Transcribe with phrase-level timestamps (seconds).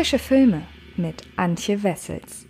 [0.00, 0.62] Frische Filme
[0.96, 2.46] mit Antje Wessels.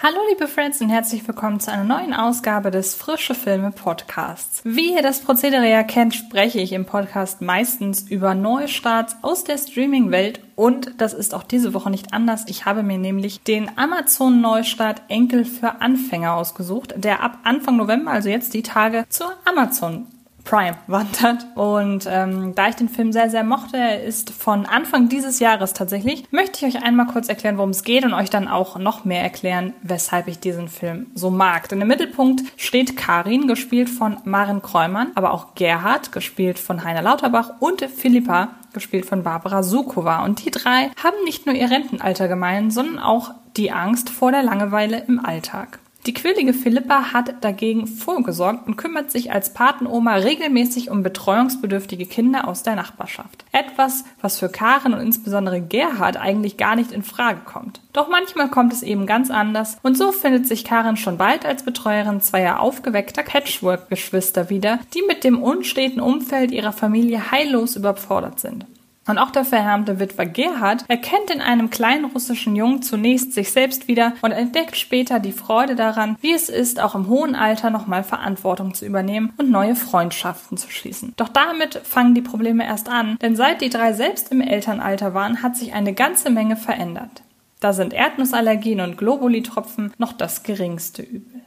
[0.00, 4.62] Hallo liebe Friends und herzlich willkommen zu einer neuen Ausgabe des Frische Filme Podcasts.
[4.62, 9.58] Wie ihr das Prozedere ja kennt, spreche ich im Podcast meistens über Neustarts aus der
[9.58, 12.44] Streaming-Welt und das ist auch diese Woche nicht anders.
[12.46, 18.12] Ich habe mir nämlich den Amazon Neustart Enkel für Anfänger ausgesucht, der ab Anfang November,
[18.12, 20.06] also jetzt die Tage, zur Amazon
[20.44, 21.46] Prime wandert.
[21.54, 25.72] Und ähm, da ich den Film sehr, sehr mochte, er ist von Anfang dieses Jahres
[25.72, 29.04] tatsächlich, möchte ich euch einmal kurz erklären, worum es geht und euch dann auch noch
[29.04, 31.68] mehr erklären, weshalb ich diesen Film so mag.
[31.68, 37.02] Denn im Mittelpunkt steht Karin, gespielt von Maren Kräumann, aber auch Gerhard, gespielt von Heiner
[37.02, 40.24] Lauterbach und Philippa, gespielt von Barbara Sukova.
[40.24, 44.42] Und die drei haben nicht nur ihr Rentenalter gemein, sondern auch die Angst vor der
[44.42, 45.78] Langeweile im Alltag.
[46.06, 52.48] Die quirlige Philippa hat dagegen vorgesorgt und kümmert sich als Patenoma regelmäßig um betreuungsbedürftige Kinder
[52.48, 53.44] aus der Nachbarschaft.
[53.52, 57.80] Etwas, was für Karen und insbesondere Gerhard eigentlich gar nicht in Frage kommt.
[57.92, 61.64] Doch manchmal kommt es eben ganz anders und so findet sich Karen schon bald als
[61.64, 68.64] Betreuerin zweier aufgeweckter Patchwork-Geschwister wieder, die mit dem unsteten Umfeld ihrer Familie heillos überfordert sind.
[69.06, 73.88] Und auch der verhärmte Witwer Gerhard erkennt in einem kleinen russischen Jungen zunächst sich selbst
[73.88, 78.04] wieder und entdeckt später die Freude daran, wie es ist, auch im hohen Alter nochmal
[78.04, 81.14] Verantwortung zu übernehmen und neue Freundschaften zu schließen.
[81.16, 85.42] Doch damit fangen die Probleme erst an, denn seit die drei selbst im Elternalter waren,
[85.42, 87.22] hat sich eine ganze Menge verändert.
[87.58, 91.40] Da sind Erdnussallergien und Globuli-Tropfen noch das geringste Übel.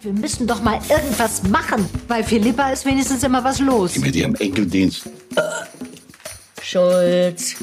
[0.00, 1.88] Wir müssen doch mal irgendwas machen.
[2.06, 3.98] Bei Philippa ist wenigstens immer was los.
[3.98, 5.10] Mit ihrem Enkeldienst.
[6.70, 7.56] Schulz.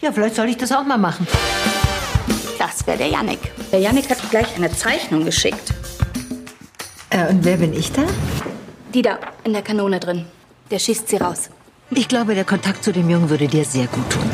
[0.00, 1.28] ja, vielleicht soll ich das auch mal machen.
[2.58, 3.38] Das wäre der Yannick.
[3.70, 5.72] Der Yannick hat gleich eine Zeichnung geschickt.
[7.08, 8.02] Äh, und wer bin ich da?
[8.92, 10.26] Die da in der Kanone drin.
[10.72, 11.50] Der schießt sie raus.
[11.90, 14.28] Ich glaube, der Kontakt zu dem Jungen würde dir sehr gut tun.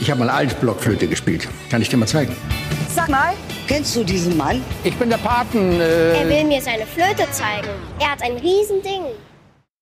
[0.00, 1.46] Ich habe mal Altblockflöte gespielt.
[1.68, 2.34] Kann ich dir mal zeigen?
[2.94, 3.34] Sag mal,
[3.66, 4.64] kennst du diesen Mann?
[4.82, 5.78] Ich bin der Paten.
[5.78, 7.68] Äh Er will mir seine Flöte zeigen.
[8.00, 9.02] Er hat ein Riesending.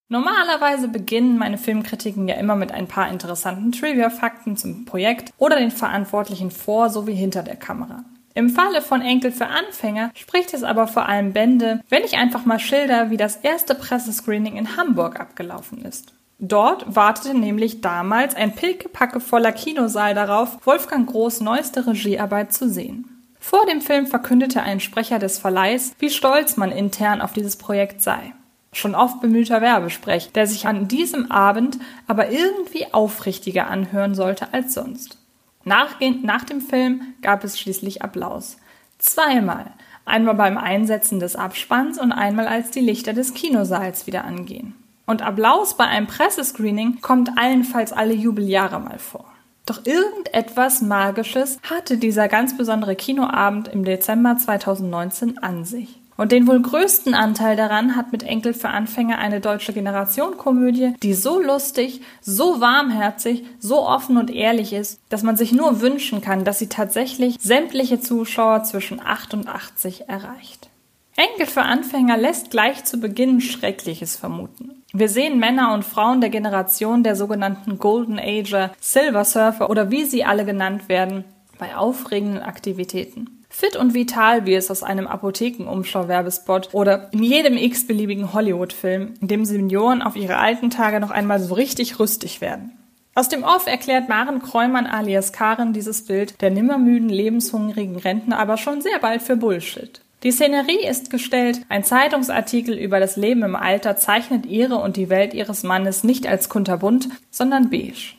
[0.09, 5.73] Normalerweise beginnen meine Filmkritiken ja immer mit ein paar interessanten Trivia-Fakten zum Projekt oder den
[5.73, 8.05] Verantwortlichen vor sowie hinter der Kamera.
[8.35, 12.45] Im Falle von Enkel für Anfänger spricht es aber vor allem Bände, wenn ich einfach
[12.45, 16.13] mal schilder, wie das erste Pressescreening in Hamburg abgelaufen ist.
[16.39, 23.25] Dort wartete nämlich damals ein Pilkepacke voller Kinosaal darauf, Wolfgang Groß neueste Regiearbeit zu sehen.
[23.41, 28.03] Vor dem Film verkündete ein Sprecher des Verleihs, wie stolz man intern auf dieses Projekt
[28.03, 28.35] sei
[28.77, 34.75] schon oft bemühter Werbesprech, der sich an diesem Abend aber irgendwie aufrichtiger anhören sollte als
[34.75, 35.19] sonst.
[35.65, 38.57] Nachgehend nach dem Film gab es schließlich Applaus.
[38.99, 39.73] Zweimal.
[40.05, 44.77] Einmal beim Einsetzen des Abspanns und einmal als die Lichter des Kinosaals wieder angehen.
[45.07, 49.25] Und Applaus bei einem Pressescreening kommt allenfalls alle Jubeljahre mal vor.
[49.67, 56.01] Doch irgendetwas Magisches hatte dieser ganz besondere Kinoabend im Dezember 2019 an sich.
[56.17, 61.15] Und den wohl größten Anteil daran hat mit Enkel für Anfänger eine deutsche Generationenkomödie, die
[61.15, 66.45] so lustig, so warmherzig, so offen und ehrlich ist, dass man sich nur wünschen kann,
[66.45, 70.71] dass sie tatsächlich sämtliche Zuschauer zwischen 8 und 80 erreicht.
[71.17, 74.83] Enkel für Anfänger lässt gleich zu Beginn Schreckliches vermuten.
[74.93, 80.05] Wir sehen Männer und Frauen der Generation der sogenannten Golden Ager, Silver Surfer oder wie
[80.05, 81.25] sie alle genannt werden,
[81.59, 83.36] bei aufregenden Aktivitäten.
[83.59, 89.47] Fit und vital, wie es aus einem Apothekenumschau-Werbespot oder in jedem x-beliebigen Hollywood-Film, in dem
[89.47, 92.73] Senioren auf ihre alten Tage noch einmal so richtig rüstig werden.
[93.15, 98.59] Aus dem Off erklärt Maren Kräumann alias Karen dieses Bild der nimmermüden, lebenshungrigen Rentner aber
[98.59, 100.03] schon sehr bald für Bullshit.
[100.23, 105.09] Die Szenerie ist gestellt, ein Zeitungsartikel über das Leben im Alter zeichnet ihre und die
[105.09, 108.17] Welt ihres Mannes nicht als kunterbunt, sondern beige.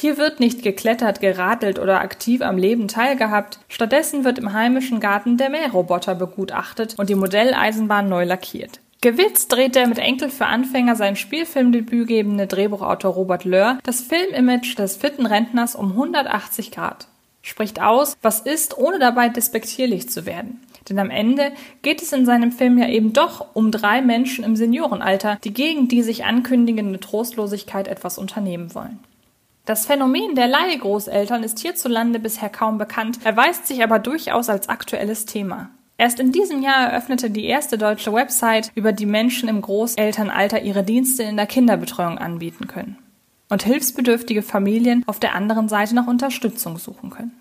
[0.00, 5.36] Hier wird nicht geklettert, geradelt oder aktiv am Leben teilgehabt, stattdessen wird im heimischen Garten
[5.38, 8.78] der Mähroboter begutachtet und die Modelleisenbahn neu lackiert.
[9.00, 14.76] Gewitzt dreht der mit Enkel für Anfänger sein Spielfilmdebüt gebende Drehbuchautor Robert Löhr das Filmimage
[14.76, 17.08] des fitten Rentners um 180 Grad.
[17.42, 20.60] Spricht aus, was ist, ohne dabei despektierlich zu werden.
[20.88, 21.50] Denn am Ende
[21.82, 25.88] geht es in seinem Film ja eben doch um drei Menschen im Seniorenalter, die gegen
[25.88, 29.00] die sich ankündigende Trostlosigkeit etwas unternehmen wollen.
[29.68, 35.26] Das Phänomen der Leihgroßeltern ist hierzulande bisher kaum bekannt, erweist sich aber durchaus als aktuelles
[35.26, 35.68] Thema.
[35.98, 40.84] Erst in diesem Jahr eröffnete die erste deutsche Website, über die Menschen im Großelternalter ihre
[40.84, 42.96] Dienste in der Kinderbetreuung anbieten können.
[43.50, 47.38] Und hilfsbedürftige Familien auf der anderen Seite noch Unterstützung suchen können.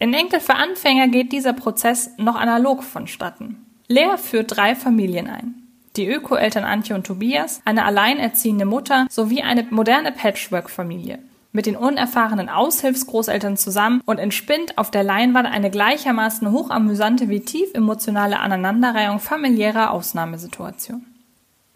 [0.00, 3.64] In Enkel für Anfänger geht dieser Prozess noch analog vonstatten.
[3.86, 5.54] Lea führt drei Familien ein.
[5.94, 11.20] Die Öko-Eltern Antje und Tobias, eine alleinerziehende Mutter sowie eine moderne Patchwork-Familie
[11.58, 17.74] mit den unerfahrenen Aushilfsgroßeltern zusammen und entspinnt auf der Leinwand eine gleichermaßen hochamüsante wie tief
[17.74, 21.04] emotionale Aneinanderreihung familiärer Ausnahmesituationen.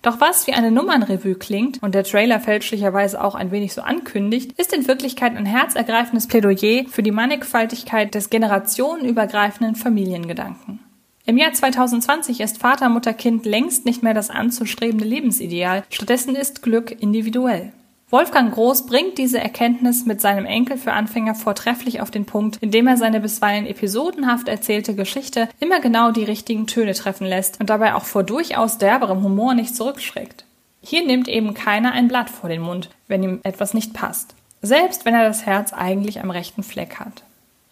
[0.00, 4.52] Doch was wie eine Nummernrevue klingt und der Trailer fälschlicherweise auch ein wenig so ankündigt,
[4.52, 10.78] ist in Wirklichkeit ein herzergreifendes Plädoyer für die Mannigfaltigkeit des generationenübergreifenden Familiengedanken.
[11.26, 16.62] Im Jahr 2020 ist Vater, Mutter, Kind längst nicht mehr das anzustrebende Lebensideal, stattdessen ist
[16.62, 17.72] Glück individuell.
[18.12, 22.86] Wolfgang Groß bringt diese Erkenntnis mit seinem Enkel für Anfänger vortrefflich auf den Punkt, indem
[22.86, 27.94] er seine bisweilen episodenhaft erzählte Geschichte immer genau die richtigen Töne treffen lässt und dabei
[27.94, 30.44] auch vor durchaus derberem Humor nicht zurückschreckt.
[30.82, 35.06] Hier nimmt eben keiner ein Blatt vor den Mund, wenn ihm etwas nicht passt, selbst
[35.06, 37.22] wenn er das Herz eigentlich am rechten Fleck hat.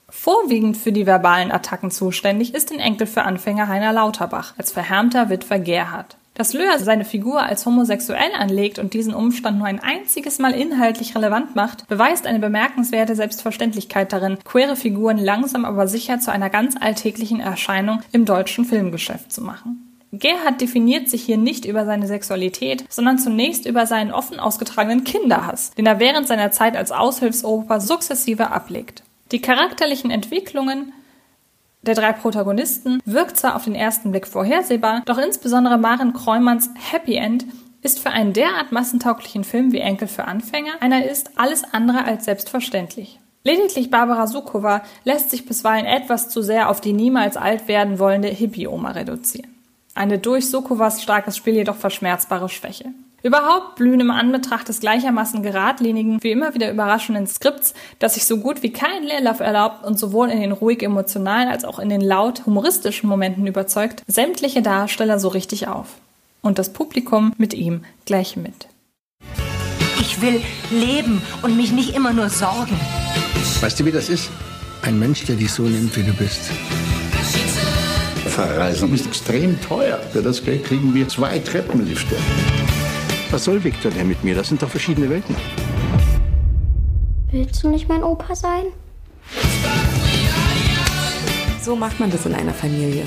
[0.09, 5.29] Vorwiegend für die verbalen Attacken zuständig ist in Enkel für Anfänger Heiner Lauterbach als verhärmter
[5.29, 6.17] Witwer Gerhard.
[6.41, 11.15] Dass Löhr seine Figur als homosexuell anlegt und diesen Umstand nur ein einziges Mal inhaltlich
[11.15, 16.77] relevant macht, beweist eine bemerkenswerte Selbstverständlichkeit darin, queere Figuren langsam aber sicher zu einer ganz
[16.81, 19.99] alltäglichen Erscheinung im deutschen Filmgeschäft zu machen.
[20.13, 25.73] Gerhard definiert sich hier nicht über seine Sexualität, sondern zunächst über seinen offen ausgetragenen Kinderhass,
[25.73, 29.03] den er während seiner Zeit als Aushilfsoper sukzessive ablegt.
[29.31, 30.95] Die charakterlichen Entwicklungen
[31.82, 37.17] der drei Protagonisten wirkt zwar auf den ersten Blick vorhersehbar, doch insbesondere Maren Kreumanns Happy
[37.17, 37.47] End
[37.82, 42.27] ist für einen derart massentauglichen Film wie Enkel für Anfänger einer ist alles andere als
[42.27, 43.19] selbstverständlich.
[43.43, 48.29] Lediglich Barbara Sukowa lässt sich bisweilen etwas zu sehr auf die niemals alt werden wollende
[48.29, 49.55] Hippie-Oma reduzieren.
[49.94, 52.93] Eine durch Sukowas starkes Spiel jedoch verschmerzbare Schwäche.
[53.23, 58.39] Überhaupt blühen im Anbetracht des gleichermaßen geradlinigen, wie immer wieder überraschenden Skripts, das sich so
[58.39, 62.01] gut wie kein Leerlauf erlaubt und sowohl in den ruhig emotionalen als auch in den
[62.01, 65.89] laut humoristischen Momenten überzeugt, sämtliche Darsteller so richtig auf.
[66.41, 68.69] Und das Publikum mit ihm gleich mit.
[70.01, 70.41] Ich will
[70.71, 72.81] leben und mich nicht immer nur sorgen.
[73.61, 74.31] Weißt du, wie das ist?
[74.81, 76.51] Ein Mensch, der dich so nimmt, wie du bist.
[78.27, 79.99] Verreisen ist extrem teuer.
[80.13, 82.17] Für das Geld kriegen wir zwei Treppenlifte.
[83.31, 84.35] Was soll Victor denn mit mir?
[84.35, 85.37] Das sind doch verschiedene Welten.
[87.31, 88.65] Willst du nicht mein Opa sein?
[91.62, 93.05] So macht man das in einer Familie.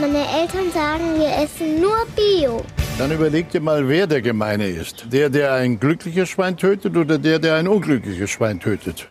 [0.00, 2.64] Meine Eltern sagen, wir essen nur Bio.
[2.98, 5.12] Dann überleg dir mal, wer der Gemeine ist.
[5.12, 9.08] Der, der ein glückliches Schwein tötet oder der, der ein unglückliches Schwein tötet.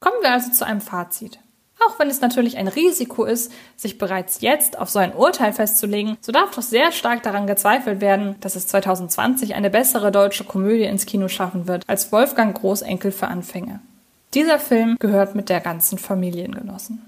[0.00, 1.38] Kommen wir also zu einem Fazit.
[1.86, 6.16] Auch wenn es natürlich ein Risiko ist, sich bereits jetzt auf so ein Urteil festzulegen,
[6.20, 10.84] so darf doch sehr stark daran gezweifelt werden, dass es 2020 eine bessere deutsche Komödie
[10.84, 13.80] ins Kino schaffen wird als Wolfgang Großenkel für Anfänger.
[14.34, 17.02] Dieser Film gehört mit der ganzen Familiengenossen.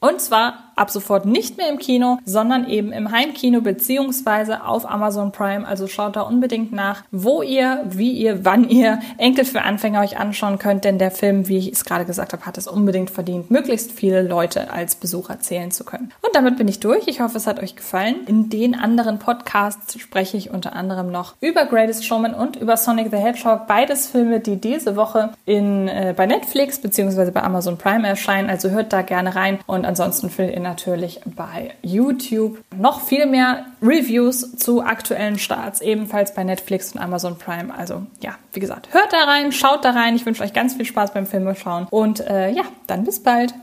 [0.00, 5.32] Und zwar ab sofort nicht mehr im Kino, sondern eben im Heimkino beziehungsweise auf Amazon
[5.32, 5.66] Prime.
[5.66, 10.18] Also schaut da unbedingt nach, wo ihr, wie ihr, wann ihr Enkel für Anfänger euch
[10.18, 13.50] anschauen könnt, denn der Film, wie ich es gerade gesagt habe, hat es unbedingt verdient,
[13.50, 16.12] möglichst viele Leute als Besucher zählen zu können.
[16.22, 17.06] Und damit bin ich durch.
[17.06, 18.16] Ich hoffe, es hat euch gefallen.
[18.26, 23.08] In den anderen Podcasts spreche ich unter anderem noch über Greatest Showman und über Sonic
[23.10, 28.06] the Hedgehog, beides Filme, die diese Woche in, äh, bei Netflix beziehungsweise bei Amazon Prime
[28.06, 28.50] erscheinen.
[28.50, 33.66] Also hört da gerne rein und ansonsten findet ihr natürlich bei YouTube noch viel mehr
[33.80, 37.72] Reviews zu aktuellen Starts, ebenfalls bei Netflix und Amazon Prime.
[37.72, 40.16] Also ja, wie gesagt, hört da rein, schaut da rein.
[40.16, 43.54] Ich wünsche euch ganz viel Spaß beim Filmeschauen und äh, ja, dann bis bald.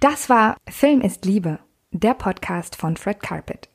[0.00, 1.60] Das war Film ist Liebe,
[1.92, 3.68] der Podcast von Fred Carpet.